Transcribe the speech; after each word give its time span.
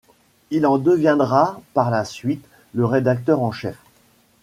Il 0.49 0.65
en 0.65 0.79
deviendra 0.79 1.61
par 1.75 1.91
la 1.91 2.05
suite 2.05 2.43
le 2.73 2.85
rédacteur 2.87 3.39
en 3.43 3.51
chef. 3.51 3.77